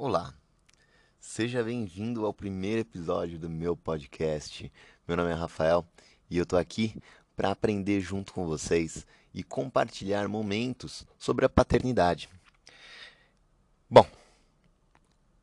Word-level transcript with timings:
Olá, 0.00 0.32
seja 1.18 1.60
bem-vindo 1.60 2.24
ao 2.24 2.32
primeiro 2.32 2.82
episódio 2.82 3.36
do 3.36 3.50
meu 3.50 3.76
podcast. 3.76 4.72
Meu 5.08 5.16
nome 5.16 5.32
é 5.32 5.34
Rafael 5.34 5.84
e 6.30 6.38
eu 6.38 6.46
tô 6.46 6.56
aqui 6.56 6.94
para 7.34 7.50
aprender 7.50 8.00
junto 8.00 8.32
com 8.32 8.46
vocês 8.46 9.04
e 9.34 9.42
compartilhar 9.42 10.28
momentos 10.28 11.04
sobre 11.18 11.44
a 11.44 11.48
paternidade. 11.48 12.28
Bom, 13.90 14.06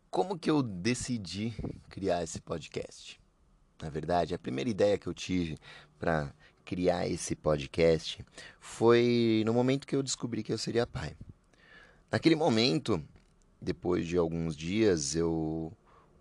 como 0.09 0.39
que 0.39 0.49
eu 0.49 0.63
decidi 0.63 1.53
criar 1.89 2.23
esse 2.23 2.39
podcast? 2.39 3.19
Na 3.81 3.89
verdade, 3.89 4.33
a 4.33 4.39
primeira 4.39 4.69
ideia 4.69 4.97
que 4.97 5.07
eu 5.07 5.13
tive 5.13 5.57
para 5.99 6.33
criar 6.63 7.05
esse 7.09 7.35
podcast 7.35 8.25
foi 8.61 9.43
no 9.45 9.53
momento 9.53 9.85
que 9.85 9.97
eu 9.97 10.01
descobri 10.01 10.41
que 10.41 10.53
eu 10.53 10.57
seria 10.57 10.87
pai. 10.87 11.13
Naquele 12.09 12.37
momento, 12.37 13.05
depois 13.65 14.07
de 14.07 14.15
alguns 14.15 14.55
dias, 14.55 15.15
eu 15.15 15.73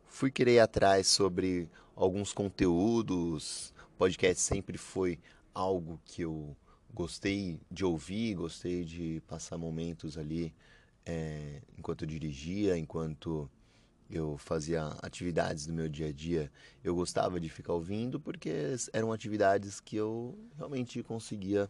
fui 0.09 0.30
querer 0.30 0.61
atrás 0.61 1.07
sobre 1.09 1.69
alguns 1.95 2.33
conteúdos. 2.33 3.75
Podcast 3.98 4.41
sempre 4.43 4.79
foi 4.79 5.19
algo 5.52 6.01
que 6.07 6.23
eu 6.23 6.57
gostei 6.93 7.61
de 7.71 7.85
ouvir, 7.85 8.35
gostei 8.35 8.83
de 8.83 9.23
passar 9.29 9.59
momentos 9.59 10.16
ali 10.16 10.55
é, 11.05 11.61
enquanto 11.77 12.02
eu 12.02 12.09
dirigia, 12.09 12.79
enquanto 12.79 13.51
eu 14.11 14.38
fazia 14.38 14.87
atividades 15.02 15.66
do 15.66 15.74
meu 15.74 15.88
dia 15.88 16.09
a 16.09 16.13
dia, 16.13 16.51
eu 16.83 16.95
gostava 16.95 17.38
de 17.38 17.51
ficar 17.51 17.74
ouvindo 17.74 18.19
porque 18.19 18.51
eram 18.91 19.13
atividades 19.13 19.80
que 19.80 19.97
eu 19.97 20.35
realmente 20.57 21.02
conseguia 21.02 21.69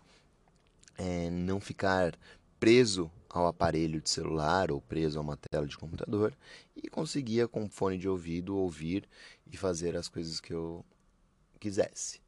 é, 0.97 1.31
não 1.31 1.61
ficar 1.61 2.17
preso 2.65 3.11
ao 3.29 3.47
aparelho 3.47 4.01
de 4.01 4.09
celular 4.09 4.73
ou 4.73 4.81
preso 4.81 5.19
a 5.19 5.21
uma 5.21 5.37
tela 5.37 5.67
de 5.67 5.77
computador 5.77 6.35
e 6.75 6.89
conseguia 6.89 7.47
com 7.47 7.69
fone 7.69 7.99
de 7.99 8.09
ouvido 8.09 8.57
ouvir 8.57 9.07
e 9.53 9.55
fazer 9.55 9.95
as 9.95 10.09
coisas 10.09 10.41
que 10.41 10.55
eu 10.55 10.83
quisesse. 11.61 12.23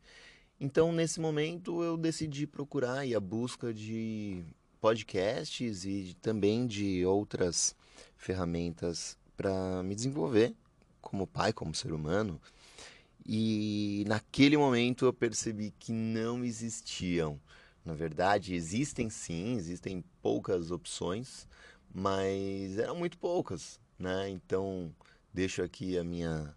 Então, 0.61 0.93
nesse 0.93 1.21
momento, 1.21 1.83
eu 1.83 1.97
decidi 1.97 2.47
procurar 2.47 3.07
e 3.07 3.15
a 3.15 3.21
busca 3.21 3.73
de 3.73 4.45
podcasts 4.79 5.87
e 5.87 6.15
também 6.21 6.67
de 6.67 7.03
outras 7.07 7.75
ferramentas 8.19 9.17
para 9.39 9.83
me 9.83 9.95
desenvolver 9.95 10.55
como 11.01 11.27
pai, 11.27 11.51
como 11.51 11.75
ser 11.75 11.95
humano. 11.95 12.39
E 13.25 14.05
naquele 14.07 14.59
momento 14.59 15.07
eu 15.07 15.15
percebi 15.15 15.73
que 15.79 15.93
não 15.93 16.45
existiam. 16.45 17.41
Na 17.87 17.95
verdade, 17.95 18.53
existem 18.53 19.09
sim, 19.09 19.55
existem 19.55 20.05
poucas 20.21 20.73
opções, 20.73 21.47
mas 21.95 22.77
eram 22.79 22.97
muito 22.97 23.17
poucas, 23.17 23.79
né? 23.97 24.29
Então, 24.29 24.93
deixo 25.33 25.63
aqui 25.63 25.97
a 25.97 26.03
minha 26.03 26.53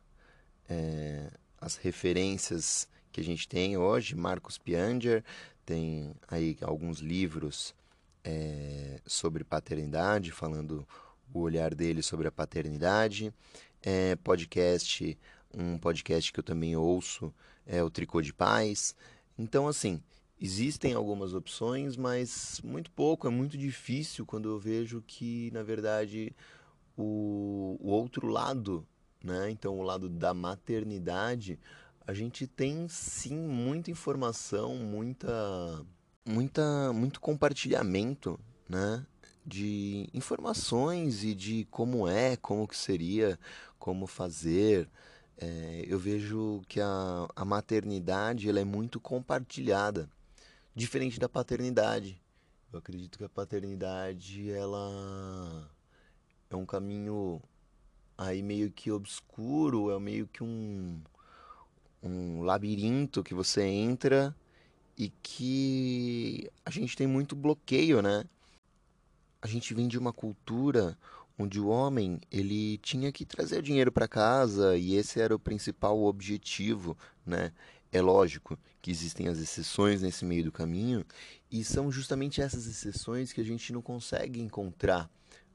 é, 0.68 1.30
as 1.62 1.76
referências 1.76 2.88
que 3.12 3.22
a 3.22 3.24
gente 3.24 3.48
tem 3.48 3.78
hoje, 3.78 4.16
Marcos 4.16 4.58
Pianger, 4.58 5.24
tem 5.64 6.16
aí 6.28 6.58
alguns 6.62 6.98
livros 6.98 7.76
é, 8.24 9.00
sobre 9.06 9.44
paternidade, 9.44 10.32
falando 10.32 10.88
o 11.32 11.42
olhar 11.42 11.76
dele 11.76 12.02
sobre 12.02 12.28
a 12.28 12.32
paternidade. 12.32 13.32
É, 13.84 14.16
podcast, 14.16 15.16
um 15.54 15.78
podcast 15.78 16.34
que 16.34 16.40
eu 16.40 16.44
também 16.44 16.76
ouço 16.76 17.32
é 17.68 17.84
o 17.84 17.90
Tricô 17.92 18.20
de 18.20 18.34
Paz. 18.34 18.96
Então, 19.38 19.68
assim, 19.68 20.02
existem 20.40 20.94
algumas 20.94 21.34
opções, 21.34 21.96
mas 21.98 22.62
muito 22.64 22.92
pouco, 22.92 23.28
é 23.28 23.30
muito 23.30 23.58
difícil 23.58 24.26
quando 24.26 24.50
eu 24.50 24.60
vejo 24.60 25.04
que, 25.06 25.52
na 25.52 25.64
verdade, 25.64 26.36
o, 26.98 27.78
o 27.80 27.90
outro 27.90 28.28
lado, 28.28 28.86
né? 29.24 29.50
Então, 29.50 29.80
o 29.80 29.84
lado 29.84 30.10
da 30.10 30.34
maternidade, 30.34 31.60
a 32.08 32.14
gente 32.14 32.48
tem 32.48 32.88
sim 32.88 33.36
muita 33.38 33.92
informação, 33.92 34.76
muita, 34.76 35.86
muita, 36.26 36.94
muito 36.94 37.20
compartilhamento, 37.20 38.40
né? 38.68 39.06
de 39.50 40.08
informações 40.14 41.24
e 41.24 41.34
de 41.34 41.66
como 41.72 42.08
é, 42.08 42.38
como 42.38 42.68
que 42.68 42.78
seria, 42.78 43.40
como 43.80 44.06
fazer. 44.06 44.88
É, 45.38 45.86
eu 45.88 45.98
vejo 45.98 46.62
que 46.68 46.80
a, 46.80 47.28
a 47.36 47.44
maternidade 47.46 48.48
ela 48.48 48.60
é 48.60 48.64
muito 48.64 49.00
compartilhada, 49.00 50.10
diferente 50.76 51.20
da 51.20 51.30
paternidade. 51.30 52.22
Eu 52.72 52.80
acredito 52.80 53.18
que 53.18 53.24
a 53.24 53.30
paternidade 53.30 54.52
ela 54.52 55.70
é 56.50 56.56
um 56.56 56.66
caminho 56.66 57.42
aí 58.18 58.42
meio 58.42 58.72
que 58.72 58.92
obscuro, 58.92 59.92
é 59.92 60.00
meio 60.00 60.28
que 60.28 60.44
um, 60.44 61.02
um 62.04 62.44
labirinto 62.44 63.24
que 63.24 63.34
você 63.34 63.64
entra 63.64 64.36
e 64.98 65.10
que 65.24 66.50
a 66.66 66.70
gente 66.70 66.96
tem 66.96 67.08
muito 67.08 67.36
bloqueio, 67.36 68.02
né? 68.02 68.26
a 69.42 69.48
gente 69.48 69.74
vem 69.74 69.88
de 69.88 69.98
uma 69.98 70.12
cultura 70.12 70.98
onde 71.38 71.60
o 71.60 71.68
homem 71.68 72.20
ele 72.30 72.78
tinha 72.80 73.12
que 73.12 73.26
trazer 73.26 73.62
dinheiro 73.62 73.92
para 73.92 74.08
casa 74.08 74.78
e 74.78 74.96
esse 74.96 75.22
era 75.22 75.34
o 75.34 75.40
principal 75.40 76.04
objetivo, 76.04 76.98
né? 77.26 77.54
É 77.92 78.02
lógico 78.02 78.58
que 78.82 78.92
existem 78.92 79.28
as 79.28 79.40
exceções 79.40 80.02
nesse 80.02 80.26
meio 80.26 80.44
do 80.44 80.52
caminho 80.52 81.06
e 81.52 81.64
são 81.64 81.92
justamente 81.92 82.42
essas 82.42 82.68
exceções 82.68 83.34
que 83.34 83.42
a 83.42 83.44
gente 83.44 83.74
não 83.74 83.82
consegue 83.82 84.42
encontrar 84.42 85.10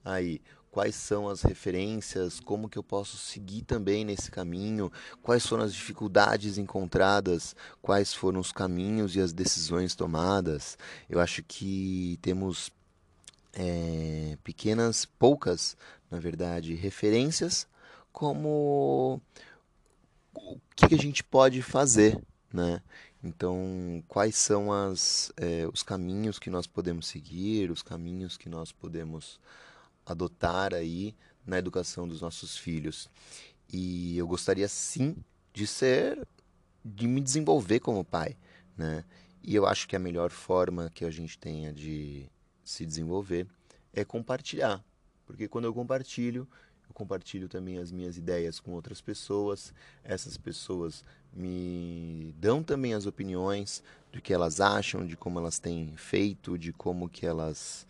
aí 0.04 0.40
quais 0.70 0.96
são 0.96 1.28
as 1.28 1.42
referências, 1.42 2.40
como 2.40 2.68
que 2.68 2.76
eu 2.76 2.82
posso 2.82 3.16
seguir 3.16 3.62
também 3.62 4.04
nesse 4.04 4.28
caminho, 4.28 4.90
quais 5.22 5.46
foram 5.46 5.62
as 5.62 5.72
dificuldades 5.72 6.58
encontradas, 6.58 7.54
quais 7.80 8.12
foram 8.12 8.40
os 8.40 8.50
caminhos 8.50 9.14
e 9.14 9.20
as 9.20 9.32
decisões 9.32 9.94
tomadas. 9.94 10.76
Eu 11.08 11.20
acho 11.20 11.44
que 11.44 12.18
temos 12.20 12.72
é, 13.52 14.36
pequenas, 14.42 15.04
poucas, 15.06 15.76
na 16.10 16.18
verdade, 16.18 16.74
referências 16.74 17.68
como 18.12 19.20
o 20.34 20.58
que, 20.74 20.88
que 20.88 20.94
a 20.94 20.98
gente 20.98 21.22
pode 21.22 21.62
fazer, 21.62 22.20
né? 22.52 22.82
Então, 23.24 24.04
quais 24.06 24.36
são 24.36 24.70
as, 24.70 25.32
é, 25.38 25.66
os 25.72 25.82
caminhos 25.82 26.38
que 26.38 26.50
nós 26.50 26.66
podemos 26.66 27.06
seguir, 27.06 27.70
os 27.70 27.82
caminhos 27.82 28.36
que 28.36 28.50
nós 28.50 28.70
podemos 28.70 29.40
adotar 30.04 30.74
aí 30.74 31.14
na 31.46 31.58
educação 31.58 32.06
dos 32.06 32.20
nossos 32.20 32.58
filhos. 32.58 33.08
E 33.72 34.18
eu 34.18 34.26
gostaria 34.26 34.68
sim 34.68 35.16
de 35.54 35.66
ser, 35.66 36.28
de 36.84 37.06
me 37.06 37.22
desenvolver 37.22 37.80
como 37.80 38.04
pai, 38.04 38.36
né? 38.76 39.02
E 39.42 39.54
eu 39.54 39.66
acho 39.66 39.88
que 39.88 39.96
a 39.96 39.98
melhor 39.98 40.30
forma 40.30 40.90
que 40.94 41.04
a 41.04 41.10
gente 41.10 41.38
tenha 41.38 41.72
de 41.72 42.26
se 42.62 42.84
desenvolver 42.84 43.46
é 43.92 44.04
compartilhar. 44.04 44.84
Porque 45.26 45.48
quando 45.48 45.64
eu 45.64 45.72
compartilho, 45.72 46.46
eu 46.88 46.94
compartilho 46.94 47.48
também 47.48 47.78
as 47.78 47.90
minhas 47.90 48.16
ideias 48.16 48.60
com 48.60 48.72
outras 48.72 49.00
pessoas. 49.00 49.72
Essas 50.02 50.36
pessoas 50.36 51.04
me 51.34 52.34
dão 52.38 52.62
também 52.62 52.94
as 52.94 53.06
opiniões 53.06 53.82
do 54.12 54.20
que 54.20 54.32
elas 54.32 54.60
acham, 54.60 55.06
de 55.06 55.16
como 55.16 55.38
elas 55.38 55.58
têm 55.58 55.94
feito, 55.96 56.56
de 56.56 56.72
como 56.72 57.08
que 57.08 57.26
elas 57.26 57.86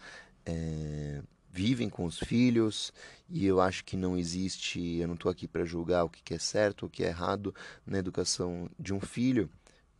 é, 0.46 1.22
vivem 1.50 1.88
com 1.88 2.04
os 2.04 2.18
filhos. 2.18 2.92
E 3.28 3.44
eu 3.44 3.60
acho 3.60 3.84
que 3.84 3.96
não 3.96 4.16
existe, 4.16 4.80
eu 4.98 5.06
não 5.06 5.14
estou 5.14 5.30
aqui 5.30 5.46
para 5.46 5.64
julgar 5.64 6.04
o 6.04 6.08
que 6.08 6.34
é 6.34 6.38
certo, 6.38 6.86
o 6.86 6.90
que 6.90 7.04
é 7.04 7.08
errado 7.08 7.54
na 7.86 7.98
educação 7.98 8.70
de 8.78 8.94
um 8.94 9.00
filho 9.00 9.50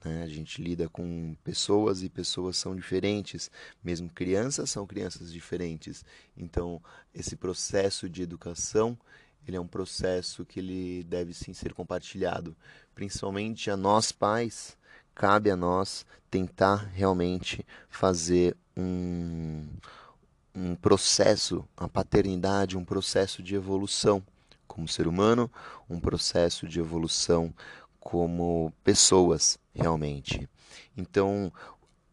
né? 0.04 0.22
A 0.22 0.28
gente 0.28 0.62
lida 0.62 0.88
com 0.88 1.34
pessoas 1.42 2.02
e 2.02 2.08
pessoas 2.08 2.56
são 2.56 2.76
diferentes, 2.76 3.50
mesmo 3.82 4.08
crianças 4.10 4.70
são 4.70 4.86
crianças 4.86 5.32
diferentes. 5.32 6.04
Então, 6.36 6.80
esse 7.14 7.34
processo 7.34 8.08
de 8.08 8.22
educação, 8.22 8.98
ele 9.46 9.56
é 9.56 9.60
um 9.60 9.66
processo 9.66 10.44
que 10.44 10.60
ele 10.60 11.04
deve 11.04 11.34
sim 11.34 11.52
ser 11.52 11.74
compartilhado, 11.74 12.56
principalmente 12.94 13.70
a 13.70 13.76
nós 13.76 14.12
pais. 14.12 14.76
Cabe 15.14 15.50
a 15.50 15.56
nós 15.56 16.04
tentar 16.30 16.90
realmente 16.92 17.64
fazer 17.88 18.56
um, 18.76 19.66
um 20.54 20.74
processo, 20.74 21.64
a 21.76 21.88
paternidade, 21.88 22.76
um 22.76 22.84
processo 22.84 23.42
de 23.42 23.54
evolução 23.54 24.22
como 24.66 24.88
ser 24.88 25.06
humano, 25.06 25.50
um 25.88 26.00
processo 26.00 26.66
de 26.66 26.80
evolução 26.80 27.54
como 28.00 28.72
pessoas, 28.82 29.58
realmente. 29.74 30.48
Então, 30.96 31.52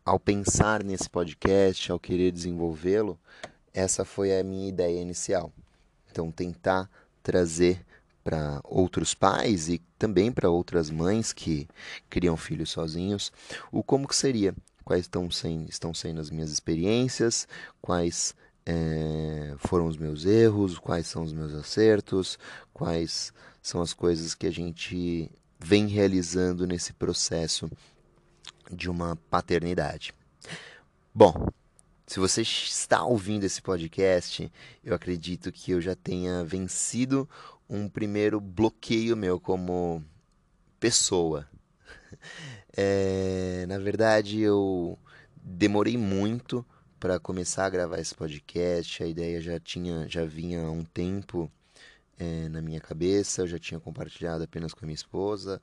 ao 0.05 0.19
pensar 0.19 0.83
nesse 0.83 1.09
podcast, 1.09 1.91
ao 1.91 1.99
querer 1.99 2.31
desenvolvê-lo, 2.31 3.19
essa 3.73 4.05
foi 4.05 4.37
a 4.37 4.43
minha 4.43 4.67
ideia 4.67 5.01
inicial. 5.01 5.51
Então, 6.09 6.31
tentar 6.31 6.89
trazer 7.21 7.85
para 8.23 8.61
outros 8.63 9.13
pais 9.13 9.67
e 9.67 9.79
também 9.97 10.31
para 10.31 10.49
outras 10.49 10.89
mães 10.89 11.33
que 11.33 11.67
criam 12.09 12.37
filhos 12.37 12.69
sozinhos, 12.69 13.31
o 13.71 13.83
como 13.83 14.07
que 14.07 14.15
seria, 14.15 14.53
quais 14.83 15.01
estão 15.01 15.29
sendo, 15.31 15.69
estão 15.69 15.93
sendo 15.93 16.21
as 16.21 16.29
minhas 16.29 16.51
experiências, 16.51 17.47
quais 17.81 18.35
é, 18.65 19.55
foram 19.57 19.87
os 19.87 19.97
meus 19.97 20.25
erros, 20.25 20.77
quais 20.77 21.07
são 21.07 21.23
os 21.23 21.33
meus 21.33 21.53
acertos, 21.53 22.37
quais 22.73 23.33
são 23.61 23.81
as 23.81 23.93
coisas 23.93 24.35
que 24.35 24.47
a 24.47 24.51
gente 24.51 25.29
vem 25.59 25.87
realizando 25.87 26.65
nesse 26.65 26.93
processo 26.93 27.69
de 28.71 28.89
uma 28.89 29.15
paternidade. 29.29 30.13
Bom, 31.13 31.47
se 32.11 32.19
você 32.19 32.41
está 32.41 33.05
ouvindo 33.05 33.45
esse 33.45 33.61
podcast, 33.61 34.51
eu 34.83 34.93
acredito 34.93 35.49
que 35.49 35.71
eu 35.71 35.79
já 35.79 35.95
tenha 35.95 36.43
vencido 36.43 37.27
um 37.69 37.87
primeiro 37.87 38.37
bloqueio 38.41 39.15
meu 39.15 39.39
como 39.39 40.03
pessoa. 40.77 41.47
É, 42.75 43.65
na 43.67 43.77
verdade, 43.77 44.39
eu 44.39 44.97
demorei 45.35 45.97
muito 45.97 46.65
para 46.99 47.19
começar 47.19 47.65
a 47.65 47.69
gravar 47.69 47.99
esse 47.99 48.15
podcast. 48.15 49.03
A 49.03 49.07
ideia 49.07 49.41
já 49.41 49.59
tinha, 49.59 50.07
já 50.07 50.23
vinha 50.23 50.61
há 50.61 50.71
um 50.71 50.83
tempo 50.83 51.51
é, 52.17 52.47
na 52.47 52.61
minha 52.61 52.79
cabeça. 52.79 53.41
Eu 53.41 53.47
já 53.47 53.59
tinha 53.59 53.79
compartilhado 53.79 54.43
apenas 54.43 54.73
com 54.73 54.85
a 54.85 54.87
minha 54.87 54.95
esposa 54.95 55.61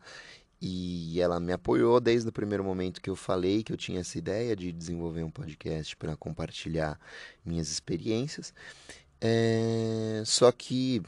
e 0.60 1.20
ela 1.20 1.38
me 1.38 1.52
apoiou 1.52 2.00
desde 2.00 2.28
o 2.28 2.32
primeiro 2.32 2.64
momento 2.64 3.00
que 3.00 3.10
eu 3.10 3.16
falei 3.16 3.62
que 3.62 3.72
eu 3.72 3.76
tinha 3.76 4.00
essa 4.00 4.18
ideia 4.18 4.56
de 4.56 4.72
desenvolver 4.72 5.22
um 5.22 5.30
podcast 5.30 5.96
para 5.96 6.16
compartilhar 6.16 6.98
minhas 7.44 7.70
experiências. 7.70 8.52
É, 9.20 10.22
só 10.26 10.50
que 10.50 11.02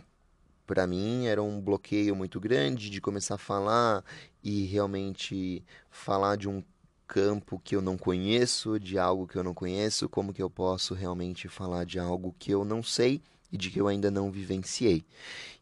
para 0.66 0.86
mim 0.86 1.26
era 1.26 1.42
um 1.42 1.60
bloqueio 1.60 2.14
muito 2.14 2.38
grande 2.38 2.90
de 2.90 3.00
começar 3.00 3.34
a 3.34 3.38
falar 3.38 4.04
e 4.42 4.66
realmente 4.66 5.64
falar 5.90 6.36
de 6.36 6.48
um 6.48 6.62
campo 7.08 7.60
que 7.64 7.74
eu 7.74 7.82
não 7.82 7.98
conheço, 7.98 8.78
de 8.78 8.96
algo 8.96 9.26
que 9.26 9.36
eu 9.36 9.42
não 9.42 9.52
conheço, 9.52 10.08
como 10.08 10.32
que 10.32 10.40
eu 10.40 10.48
posso 10.48 10.94
realmente 10.94 11.48
falar 11.48 11.84
de 11.84 11.98
algo 11.98 12.32
que 12.38 12.52
eu 12.52 12.64
não 12.64 12.84
sei 12.84 13.20
e 13.50 13.56
de 13.56 13.68
que 13.68 13.80
eu 13.80 13.88
ainda 13.88 14.12
não 14.12 14.30
vivenciei. 14.30 15.04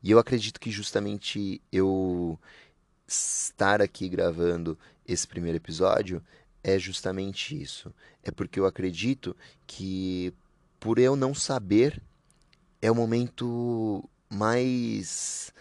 E 0.03 0.11
eu 0.11 0.19
acredito 0.19 0.61
que 0.61 0.71
justamente 0.71 1.63
eu 1.73 2.39
estar 3.09 3.81
aqui 3.81 4.09
gravando 4.09 4.79
esse 5.07 5.27
primeiro 5.27 5.57
episódio 5.57 6.23
é 6.63 6.79
justamente 6.79 7.61
isso. 7.61 7.93
É 8.23 8.31
porque 8.31 8.61
eu 8.61 8.67
acredito 8.67 9.35
que 9.67 10.33
por 10.79 10.99
eu 10.99 11.17
não 11.17 11.35
saber 11.35 12.01
é 12.81 12.91
o 12.91 12.95
momento 12.95 14.09
mais 14.29 15.53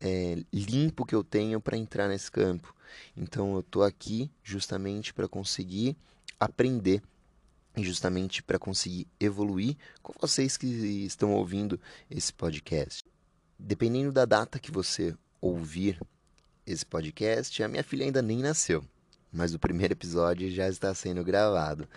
é, 0.00 0.42
limpo 0.52 1.04
que 1.04 1.14
eu 1.14 1.24
tenho 1.24 1.60
para 1.60 1.76
entrar 1.76 2.08
nesse 2.08 2.30
campo. 2.30 2.74
Então 3.16 3.54
eu 3.54 3.60
estou 3.60 3.82
aqui 3.82 4.30
justamente 4.42 5.12
para 5.12 5.26
conseguir 5.26 5.96
aprender 6.38 7.02
e 7.76 7.82
justamente 7.82 8.42
para 8.42 8.58
conseguir 8.58 9.06
evoluir 9.18 9.76
com 10.02 10.12
vocês 10.20 10.56
que 10.56 10.66
estão 10.66 11.32
ouvindo 11.32 11.80
esse 12.10 12.32
podcast. 12.32 13.02
Dependendo 13.58 14.12
da 14.12 14.24
data 14.24 14.58
que 14.58 14.70
você 14.70 15.14
ouvir 15.40 15.98
esse 16.66 16.86
podcast, 16.86 17.62
a 17.62 17.68
minha 17.68 17.82
filha 17.82 18.04
ainda 18.04 18.22
nem 18.22 18.38
nasceu, 18.38 18.84
mas 19.32 19.54
o 19.54 19.58
primeiro 19.58 19.94
episódio 19.94 20.50
já 20.50 20.68
está 20.68 20.94
sendo 20.94 21.24
gravado. 21.24 21.88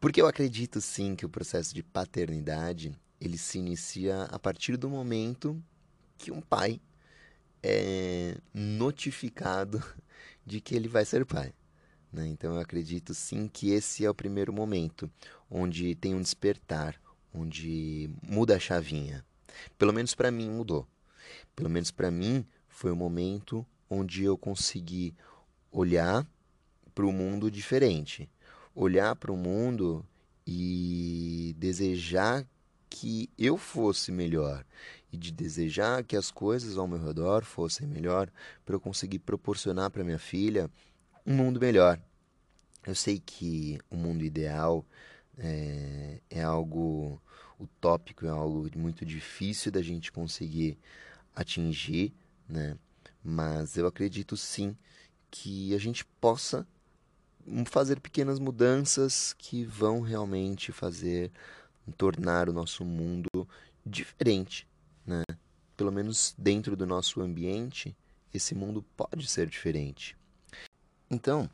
Porque 0.00 0.20
eu 0.20 0.26
acredito 0.26 0.80
sim 0.80 1.14
que 1.14 1.24
o 1.24 1.28
processo 1.28 1.74
de 1.74 1.82
paternidade 1.82 2.92
ele 3.20 3.38
se 3.38 3.58
inicia 3.58 4.24
a 4.24 4.38
partir 4.38 4.76
do 4.76 4.90
momento 4.90 5.62
que 6.18 6.32
um 6.32 6.40
pai 6.40 6.80
é 7.62 8.36
notificado 8.52 9.82
de 10.44 10.60
que 10.60 10.74
ele 10.74 10.88
vai 10.88 11.04
ser 11.04 11.24
pai. 11.24 11.54
Né? 12.12 12.26
Então 12.26 12.54
eu 12.54 12.60
acredito 12.60 13.14
sim 13.14 13.46
que 13.46 13.70
esse 13.70 14.04
é 14.04 14.10
o 14.10 14.14
primeiro 14.14 14.52
momento 14.52 15.08
onde 15.48 15.94
tem 15.94 16.14
um 16.14 16.20
despertar, 16.20 17.00
onde 17.32 18.10
muda 18.22 18.56
a 18.56 18.58
chavinha. 18.58 19.24
Pelo 19.78 19.92
menos 19.92 20.14
para 20.14 20.30
mim 20.30 20.50
mudou. 20.50 20.86
Pelo 21.54 21.70
menos 21.70 21.92
para 21.92 22.10
mim 22.10 22.44
foi 22.68 22.90
o 22.90 22.96
momento 22.96 23.64
onde 23.92 24.24
eu 24.24 24.38
consegui 24.38 25.14
olhar 25.70 26.26
para 26.94 27.04
o 27.04 27.12
mundo 27.12 27.50
diferente, 27.50 28.28
olhar 28.74 29.14
para 29.16 29.30
o 29.30 29.36
mundo 29.36 30.04
e 30.46 31.54
desejar 31.58 32.46
que 32.88 33.28
eu 33.38 33.58
fosse 33.58 34.10
melhor 34.10 34.64
e 35.12 35.16
de 35.18 35.30
desejar 35.30 36.02
que 36.04 36.16
as 36.16 36.30
coisas 36.30 36.78
ao 36.78 36.88
meu 36.88 37.04
redor 37.04 37.44
fossem 37.44 37.86
melhor 37.86 38.30
para 38.64 38.74
eu 38.74 38.80
conseguir 38.80 39.18
proporcionar 39.18 39.90
para 39.90 40.04
minha 40.04 40.18
filha 40.18 40.70
um 41.26 41.34
mundo 41.34 41.60
melhor. 41.60 42.00
Eu 42.86 42.94
sei 42.94 43.20
que 43.24 43.78
o 43.90 43.96
mundo 43.96 44.24
ideal 44.24 44.86
é, 45.36 46.18
é 46.30 46.42
algo 46.42 47.20
utópico, 47.60 48.24
é 48.24 48.30
algo 48.30 48.70
muito 48.74 49.04
difícil 49.04 49.70
da 49.70 49.82
gente 49.82 50.10
conseguir 50.10 50.78
atingir, 51.34 52.12
né? 52.48 52.76
Mas 53.22 53.76
eu 53.76 53.86
acredito 53.86 54.36
sim 54.36 54.76
que 55.30 55.74
a 55.74 55.78
gente 55.78 56.04
possa 56.20 56.66
fazer 57.66 58.00
pequenas 58.00 58.38
mudanças 58.38 59.32
que 59.32 59.64
vão 59.64 60.00
realmente 60.00 60.72
fazer 60.72 61.30
tornar 61.96 62.48
o 62.48 62.52
nosso 62.52 62.84
mundo 62.84 63.28
diferente, 63.84 64.68
né? 65.04 65.24
Pelo 65.76 65.90
menos 65.90 66.34
dentro 66.38 66.76
do 66.76 66.86
nosso 66.86 67.20
ambiente, 67.20 67.96
esse 68.32 68.54
mundo 68.54 68.84
pode 68.96 69.26
ser 69.26 69.48
diferente. 69.48 70.16
Então, 71.10 71.50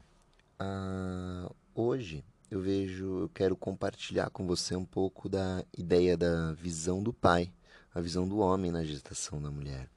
uh, 0.60 1.54
hoje 1.74 2.24
eu 2.50 2.60
vejo, 2.60 3.20
eu 3.20 3.28
quero 3.30 3.56
compartilhar 3.56 4.30
com 4.30 4.46
você 4.46 4.76
um 4.76 4.84
pouco 4.84 5.28
da 5.28 5.64
ideia 5.76 6.16
da 6.16 6.52
visão 6.52 7.02
do 7.02 7.12
pai, 7.12 7.52
a 7.94 8.00
visão 8.00 8.28
do 8.28 8.38
homem 8.38 8.70
na 8.70 8.84
gestação 8.84 9.40
da 9.40 9.50
mulher. 9.50 9.88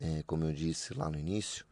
É, 0.00 0.22
como 0.24 0.44
eu 0.44 0.52
disse 0.52 0.92
lá 0.94 1.08
no 1.08 1.18
início, 1.18 1.64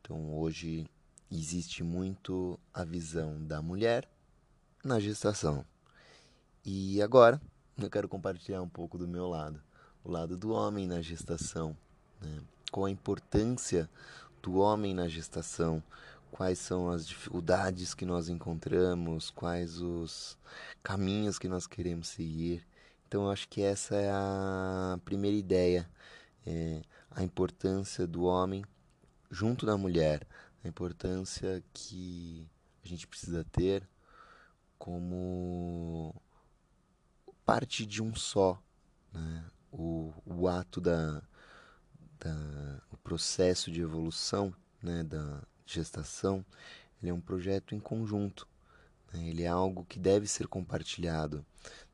então 0.00 0.34
hoje 0.34 0.86
existe 1.30 1.82
muito 1.82 2.58
a 2.72 2.84
visão 2.84 3.42
da 3.44 3.60
mulher 3.60 4.08
na 4.82 4.98
gestação. 4.98 5.64
E 6.64 7.02
agora 7.02 7.40
eu 7.78 7.90
quero 7.90 8.08
compartilhar 8.08 8.62
um 8.62 8.68
pouco 8.68 8.96
do 8.96 9.06
meu 9.06 9.28
lado, 9.28 9.62
o 10.02 10.10
lado 10.10 10.36
do 10.36 10.50
homem 10.52 10.86
na 10.86 11.00
gestação, 11.02 11.76
né? 12.20 12.40
qual 12.70 12.86
a 12.86 12.90
importância 12.90 13.90
do 14.42 14.56
homem 14.56 14.94
na 14.94 15.08
gestação, 15.08 15.82
quais 16.30 16.58
são 16.58 16.90
as 16.90 17.06
dificuldades 17.06 17.94
que 17.94 18.04
nós 18.04 18.28
encontramos, 18.28 19.30
quais 19.30 19.80
os 19.80 20.38
caminhos 20.82 21.38
que 21.38 21.48
nós 21.48 21.66
queremos 21.66 22.08
seguir. 22.08 22.66
Então, 23.08 23.24
eu 23.24 23.30
acho 23.30 23.48
que 23.48 23.62
essa 23.62 23.96
é 23.96 24.10
a 24.10 24.98
primeira 25.04 25.36
ideia, 25.36 25.88
é 26.46 26.82
a 27.16 27.22
importância 27.22 28.06
do 28.06 28.24
homem 28.24 28.62
junto 29.30 29.64
da 29.64 29.76
mulher, 29.76 30.28
a 30.62 30.68
importância 30.68 31.64
que 31.72 32.46
a 32.84 32.86
gente 32.86 33.06
precisa 33.06 33.42
ter 33.42 33.88
como 34.78 36.14
parte 37.42 37.86
de 37.86 38.02
um 38.02 38.14
só. 38.14 38.62
Né? 39.14 39.44
O, 39.72 40.12
o 40.26 40.46
ato 40.46 40.78
da, 40.78 41.22
da 42.20 42.82
o 42.92 42.98
processo 42.98 43.70
de 43.70 43.80
evolução 43.80 44.54
né, 44.82 45.02
da 45.02 45.42
gestação 45.64 46.44
ele 47.00 47.10
é 47.10 47.14
um 47.14 47.20
projeto 47.20 47.74
em 47.74 47.80
conjunto 47.80 48.46
né? 49.12 49.26
ele 49.28 49.42
é 49.42 49.48
algo 49.48 49.84
que 49.84 49.98
deve 49.98 50.26
ser 50.26 50.46
compartilhado 50.46 51.44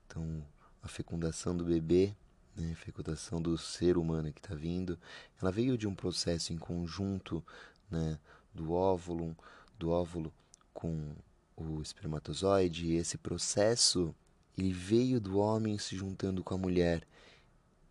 então 0.07 0.47
a 0.83 0.87
fecundação 0.87 1.57
do 1.57 1.65
bebê 1.65 2.15
né, 2.57 2.75
fecundação 2.75 3.41
do 3.41 3.57
ser 3.57 3.97
humano 3.97 4.33
que 4.33 4.41
está 4.41 4.55
vindo 4.55 4.99
ela 5.41 5.51
veio 5.51 5.77
de 5.79 5.87
um 5.87 5.95
processo 5.95 6.53
em 6.53 6.59
conjunto 6.59 7.45
né, 7.91 8.19
do 8.55 8.73
óvulo 8.73 9.37
do 9.79 9.91
óvulo 9.91 10.33
com 10.73 11.15
o 11.57 11.81
espermatozoide 11.81 12.87
e 12.87 12.97
esse 12.97 13.19
processo 13.19 14.15
ele 14.57 14.73
veio 14.73 15.21
do 15.21 15.39
homem 15.39 15.79
se 15.79 15.97
juntando 15.97 16.45
com 16.45 16.55
a 16.55 16.59
mulher. 16.59 17.07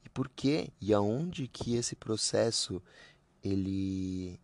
E 0.06 0.10
por 0.10 0.30
que 0.30 0.72
e 0.80 0.94
aonde 0.94 1.48
que 1.48 1.76
esse 1.76 1.96
processo 1.96 2.82
ele 3.44 4.40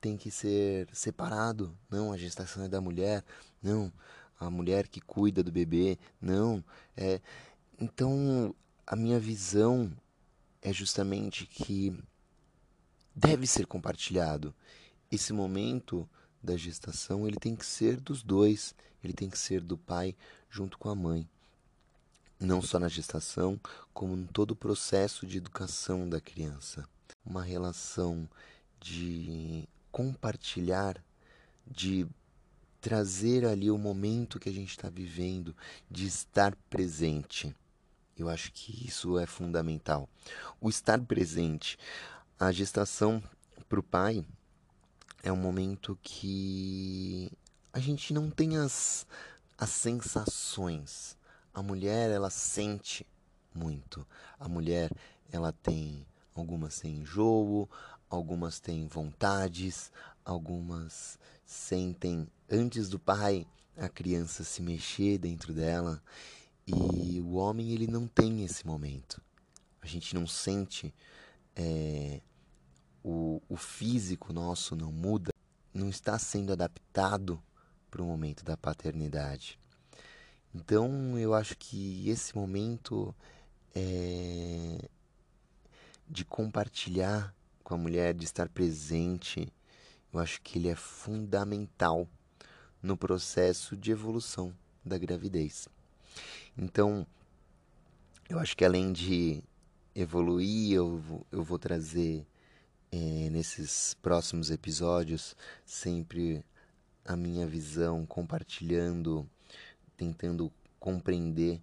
tem 0.00 0.16
que 0.16 0.30
ser 0.30 0.88
separado? 0.92 1.76
Não, 1.90 2.12
a 2.12 2.16
gestação 2.16 2.64
é 2.64 2.68
da 2.68 2.80
mulher. 2.80 3.24
Não, 3.62 3.92
a 4.38 4.48
mulher 4.48 4.86
que 4.86 5.00
cuida 5.00 5.42
do 5.42 5.50
bebê. 5.50 5.98
Não, 6.20 6.64
é 6.96 7.20
então 7.80 8.54
a 8.90 8.96
minha 8.96 9.20
visão 9.20 9.92
é 10.62 10.72
justamente 10.72 11.44
que 11.44 11.94
deve 13.14 13.46
ser 13.46 13.66
compartilhado. 13.66 14.54
Esse 15.12 15.32
momento 15.32 16.08
da 16.42 16.56
gestação, 16.56 17.28
ele 17.28 17.36
tem 17.36 17.54
que 17.54 17.66
ser 17.66 18.00
dos 18.00 18.22
dois, 18.22 18.74
ele 19.04 19.12
tem 19.12 19.28
que 19.28 19.38
ser 19.38 19.60
do 19.60 19.76
pai 19.76 20.16
junto 20.50 20.78
com 20.78 20.88
a 20.88 20.94
mãe 20.94 21.28
não 22.40 22.62
só 22.62 22.78
na 22.78 22.88
gestação, 22.88 23.60
como 23.92 24.16
em 24.16 24.24
todo 24.24 24.52
o 24.52 24.56
processo 24.56 25.26
de 25.26 25.38
educação 25.38 26.08
da 26.08 26.20
criança. 26.20 26.88
Uma 27.24 27.42
relação 27.42 28.28
de 28.80 29.68
compartilhar, 29.90 31.02
de 31.66 32.06
trazer 32.80 33.44
ali 33.44 33.70
o 33.70 33.76
momento 33.76 34.38
que 34.38 34.48
a 34.48 34.52
gente 34.52 34.70
está 34.70 34.88
vivendo, 34.88 35.54
de 35.90 36.06
estar 36.06 36.54
presente. 36.70 37.54
Eu 38.18 38.28
acho 38.28 38.52
que 38.52 38.86
isso 38.86 39.18
é 39.18 39.26
fundamental. 39.26 40.08
O 40.60 40.68
estar 40.68 41.00
presente. 41.00 41.78
A 42.38 42.50
gestação 42.50 43.22
para 43.68 43.78
o 43.78 43.82
pai 43.82 44.24
é 45.22 45.32
um 45.32 45.36
momento 45.36 45.98
que 46.02 47.30
a 47.72 47.78
gente 47.78 48.12
não 48.12 48.28
tem 48.28 48.56
as, 48.56 49.06
as 49.56 49.70
sensações. 49.70 51.16
A 51.54 51.62
mulher, 51.62 52.10
ela 52.10 52.30
sente 52.30 53.06
muito. 53.54 54.06
A 54.38 54.48
mulher, 54.48 54.90
ela 55.30 55.52
tem 55.52 56.04
algumas 56.34 56.80
têm 56.80 56.98
enjoo, 56.98 57.68
algumas 58.10 58.58
têm 58.58 58.86
vontades, 58.86 59.92
algumas 60.24 61.18
sentem 61.44 62.28
antes 62.50 62.88
do 62.88 62.98
pai 62.98 63.46
a 63.76 63.88
criança 63.88 64.42
se 64.42 64.60
mexer 64.60 65.18
dentro 65.18 65.52
dela 65.52 66.02
e 66.68 67.20
o 67.20 67.34
homem 67.34 67.70
ele 67.72 67.86
não 67.86 68.06
tem 68.06 68.44
esse 68.44 68.66
momento. 68.66 69.22
A 69.80 69.86
gente 69.86 70.14
não 70.14 70.26
sente 70.26 70.94
é, 71.56 72.20
o, 73.02 73.40
o 73.48 73.56
físico 73.56 74.32
nosso 74.32 74.76
não 74.76 74.92
muda, 74.92 75.32
não 75.72 75.88
está 75.88 76.18
sendo 76.18 76.52
adaptado 76.52 77.42
para 77.90 78.02
o 78.02 78.06
momento 78.06 78.44
da 78.44 78.56
paternidade. 78.56 79.58
Então 80.54 81.18
eu 81.18 81.34
acho 81.34 81.56
que 81.56 82.08
esse 82.08 82.36
momento 82.36 83.14
é 83.74 84.88
de 86.08 86.24
compartilhar 86.24 87.34
com 87.62 87.74
a 87.74 87.78
mulher, 87.78 88.14
de 88.14 88.24
estar 88.24 88.48
presente, 88.48 89.52
eu 90.12 90.18
acho 90.18 90.40
que 90.40 90.58
ele 90.58 90.68
é 90.68 90.74
fundamental 90.74 92.08
no 92.82 92.96
processo 92.96 93.76
de 93.76 93.90
evolução 93.90 94.54
da 94.82 94.96
gravidez. 94.96 95.68
Então, 96.56 97.06
eu 98.28 98.38
acho 98.38 98.56
que 98.56 98.64
além 98.64 98.92
de 98.92 99.42
evoluir, 99.94 100.72
eu 100.72 100.98
vou, 100.98 101.26
eu 101.32 101.42
vou 101.42 101.58
trazer 101.58 102.26
é, 102.90 103.28
nesses 103.30 103.94
próximos 103.94 104.50
episódios 104.50 105.36
sempre 105.64 106.44
a 107.04 107.16
minha 107.16 107.46
visão, 107.46 108.04
compartilhando, 108.04 109.28
tentando 109.96 110.52
compreender 110.78 111.60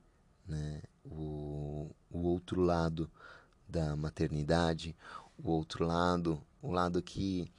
né, 0.48 0.82
o, 1.04 1.90
o 2.10 2.20
outro 2.20 2.62
lado 2.62 3.10
da 3.68 3.96
maternidade, 3.96 4.96
o 5.38 5.52
outro 5.52 5.86
lado, 5.86 6.42
o 6.62 6.72
lado 6.72 7.02
que 7.02 7.52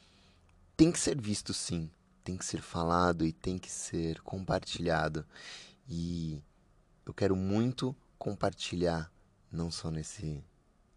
tem 0.77 0.91
que 0.91 0.99
ser 0.99 1.21
visto 1.21 1.55
sim, 1.55 1.91
tem 2.25 2.37
que 2.37 2.45
ser 2.45 2.61
falado 2.61 3.25
e 3.25 3.33
tem 3.33 3.57
que 3.57 3.71
ser 3.71 4.21
compartilhado. 4.23 5.25
E 5.89 6.43
eu 7.07 7.15
quero 7.15 7.37
muito 7.37 7.95
compartilhar, 8.19 9.11
não 9.51 9.71
só 9.71 9.91
nesse 9.91 10.43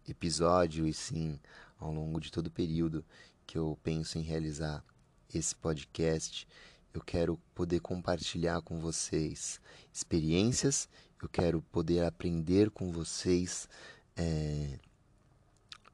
episódio, 0.08 0.86
e 0.86 0.92
sim 0.92 1.38
ao 1.78 1.92
longo 1.92 2.20
de 2.20 2.32
todo 2.32 2.48
o 2.48 2.50
período 2.50 3.04
que 3.46 3.56
eu 3.56 3.78
penso 3.82 4.18
em 4.18 4.22
realizar 4.22 4.84
esse 5.32 5.54
podcast. 5.54 6.46
Eu 6.92 7.00
quero 7.00 7.38
poder 7.54 7.78
compartilhar 7.80 8.60
com 8.62 8.80
vocês 8.80 9.60
experiências, 9.92 10.88
eu 11.22 11.28
quero 11.28 11.62
poder 11.70 12.04
aprender 12.04 12.70
com 12.70 12.90
vocês 12.90 13.68
é, 14.16 14.78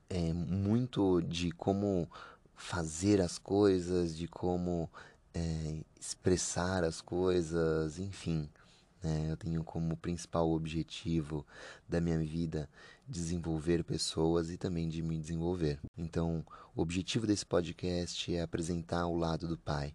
é, 0.09 0.33
muito 0.33 1.21
de 1.21 1.51
como 1.53 2.09
fazer 2.55 3.21
as 3.21 3.39
coisas, 3.39 4.17
de 4.17 4.27
como 4.27 4.91
é, 5.35 5.81
expressar 6.01 6.85
as 6.85 7.03
coisas, 7.03 7.99
enfim. 7.99 8.49
Né? 9.07 9.31
Eu 9.31 9.37
tenho 9.37 9.63
como 9.63 9.97
principal 9.97 10.51
objetivo 10.51 11.47
da 11.89 12.01
minha 12.01 12.19
vida 12.19 12.69
desenvolver 13.07 13.85
pessoas 13.85 14.51
e 14.51 14.57
também 14.57 14.89
de 14.89 15.01
me 15.01 15.17
desenvolver. 15.17 15.79
Então, 15.97 16.45
o 16.75 16.83
objetivo 16.83 17.25
desse 17.25 17.47
podcast 17.47 18.35
é 18.35 18.43
apresentar 18.43 19.07
o 19.07 19.17
lado 19.17 19.47
do 19.47 19.57
pai, 19.57 19.95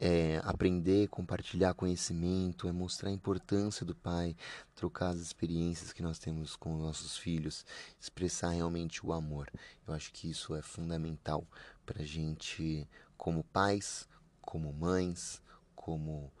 é 0.00 0.40
aprender, 0.42 1.06
compartilhar 1.06 1.72
conhecimento, 1.74 2.66
é 2.66 2.72
mostrar 2.72 3.10
a 3.10 3.12
importância 3.12 3.86
do 3.86 3.94
pai, 3.94 4.34
trocar 4.74 5.10
as 5.10 5.20
experiências 5.20 5.92
que 5.92 6.02
nós 6.02 6.18
temos 6.18 6.56
com 6.56 6.76
nossos 6.76 7.16
filhos, 7.16 7.64
expressar 8.00 8.50
realmente 8.50 9.06
o 9.06 9.12
amor. 9.12 9.48
Eu 9.86 9.94
acho 9.94 10.12
que 10.12 10.28
isso 10.28 10.52
é 10.56 10.62
fundamental 10.62 11.46
para 11.86 12.02
a 12.02 12.06
gente, 12.06 12.88
como 13.16 13.44
pais, 13.44 14.08
como 14.40 14.72
mães, 14.72 15.40
como 15.76 16.32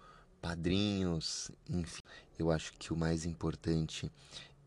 padrinhos, 0.48 1.50
enfim. 1.68 2.02
Eu 2.38 2.50
acho 2.50 2.72
que 2.78 2.90
o 2.90 2.96
mais 2.96 3.26
importante 3.26 4.10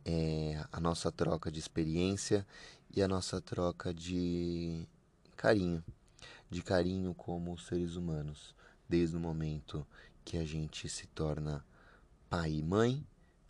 é 0.06 0.64
a 0.72 0.80
nossa 0.80 1.12
troca 1.12 1.52
de 1.52 1.58
experiência 1.58 2.46
e 2.96 3.02
a 3.02 3.08
nossa 3.08 3.42
troca 3.42 3.92
de 3.92 4.88
carinho, 5.36 5.84
de 6.52 6.62
carinho 6.62 7.16
como 7.16 7.58
seres 7.58 7.96
humanos 7.96 8.54
desde 8.88 9.18
o 9.18 9.20
momento 9.20 9.88
que 10.24 10.38
a 10.38 10.46
gente 10.46 10.88
se 10.88 11.08
torna 11.08 11.66
pai 12.30 12.52
e 12.52 12.62
mãe 12.62 13.04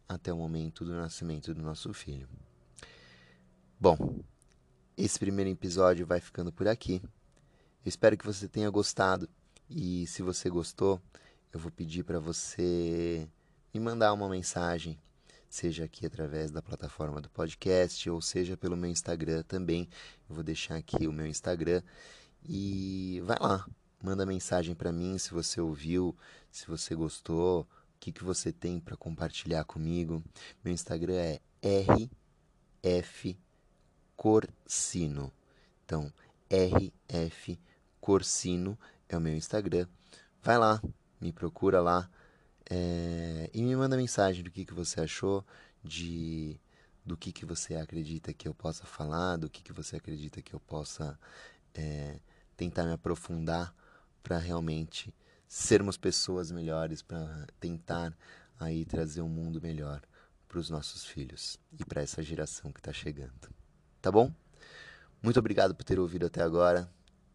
até 0.08 0.32
o 0.32 0.38
momento 0.38 0.86
do 0.86 0.94
nascimento 0.94 1.54
do 1.54 1.62
nosso 1.62 1.94
filho. 1.94 2.30
Bom, 3.78 4.24
esse 4.96 5.20
primeiro 5.20 5.50
episódio 5.50 6.06
vai 6.06 6.22
ficando 6.22 6.50
por 6.50 6.66
aqui. 6.70 7.02
Eu 7.84 7.90
espero 7.90 8.18
que 8.18 8.26
você 8.26 8.48
tenha 8.48 8.70
gostado 8.70 9.28
e 9.70 10.08
se 10.08 10.22
você 10.22 10.50
gostou, 10.50 11.02
eu 11.54 11.60
vou 11.60 11.72
pedir 11.72 12.04
para 12.04 12.20
você 12.20 13.28
me 13.74 13.80
mandar 13.80 14.14
uma 14.14 14.30
mensagem, 14.30 14.98
seja 15.50 15.86
aqui 15.86 16.06
através 16.06 16.52
da 16.52 16.62
plataforma 16.62 17.22
do 17.22 17.30
podcast 17.30 18.10
ou 18.10 18.22
seja 18.22 18.58
pelo 18.58 18.78
meu 18.78 18.90
Instagram 18.90 19.44
também. 19.44 19.88
Eu 20.30 20.36
vou 20.36 20.44
deixar 20.44 20.76
aqui 20.76 21.08
o 21.08 21.14
meu 21.14 21.28
Instagram 21.28 21.82
e 22.44 23.22
vai 23.26 23.38
lá, 23.40 23.66
Manda 24.04 24.26
mensagem 24.26 24.74
para 24.74 24.92
mim 24.92 25.16
se 25.20 25.32
você 25.32 25.62
ouviu, 25.62 26.18
se 26.50 26.66
você 26.66 26.96
gostou, 26.96 27.62
o 27.62 27.68
que, 28.00 28.12
que 28.12 28.24
você 28.24 28.52
tem 28.52 28.80
para 28.80 28.98
compartilhar 28.98 29.64
comigo. 29.64 30.24
Meu 30.64 30.74
Instagram 30.74 31.14
é 31.22 31.40
rfcorsino. 34.18 35.32
Então, 35.86 36.12
rfcorsino 38.02 38.76
é 39.08 39.16
o 39.16 39.22
meu 39.22 39.36
Instagram. 39.36 39.88
Vai 40.42 40.58
lá, 40.58 40.82
me 41.22 41.32
procura 41.32 41.80
lá 41.80 42.10
é, 42.70 43.50
e 43.54 43.62
me 43.62 43.76
manda 43.76 43.96
mensagem 43.96 44.44
do 44.44 44.52
que, 44.52 44.66
que 44.66 44.74
você 44.74 45.02
achou, 45.02 45.46
de 45.84 46.60
do 47.04 47.18
que, 47.18 47.32
que 47.32 47.46
você 47.46 47.76
acredita 47.76 48.32
que 48.32 48.48
eu 48.48 48.54
possa 48.54 48.86
falar, 48.86 49.38
do 49.38 49.50
que, 49.50 49.64
que 49.64 49.74
você 49.74 49.96
acredita 49.96 50.42
que 50.42 50.54
eu 50.54 50.60
possa 50.60 51.20
é, 51.74 52.20
tentar 52.56 52.84
me 52.84 52.94
aprofundar 52.94 53.74
para 54.22 54.38
realmente 54.38 55.14
sermos 55.48 55.98
pessoas 55.98 56.52
melhores, 56.52 57.02
para 57.02 57.48
tentar 57.60 58.16
aí 58.60 58.86
trazer 58.86 59.22
um 59.22 59.28
mundo 59.28 59.60
melhor 59.60 60.02
para 60.48 60.60
os 60.60 60.70
nossos 60.70 61.04
filhos 61.04 61.60
e 61.78 61.84
para 61.84 62.04
essa 62.04 62.22
geração 62.22 62.72
que 62.72 62.80
está 62.80 62.94
chegando. 62.94 63.50
Tá 64.00 64.12
bom? 64.12 64.32
Muito 65.24 65.40
obrigado 65.40 65.74
por 65.74 65.84
ter 65.84 66.00
ouvido 66.00 66.28
até 66.28 66.44
agora. 66.44 66.88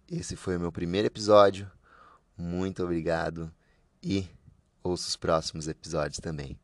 Esse 0.09 0.37
foi 0.37 0.57
o 0.57 0.61
meu 0.61 0.71
primeiro 0.71 1.07
episódio. 1.09 1.71
Muito 2.39 2.85
obrigado 2.85 3.53
e 4.07 4.31
ouça 4.85 5.09
os 5.09 5.17
próximos 5.17 5.67
episódios 5.67 6.21
também. 6.21 6.57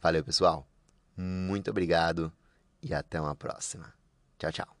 Valeu, 0.00 0.22
pessoal. 0.22 0.68
Muito 1.16 1.68
obrigado 1.68 2.32
e 2.80 2.94
até 2.94 3.20
uma 3.20 3.34
próxima. 3.34 3.92
Tchau, 4.38 4.52
tchau. 4.52 4.75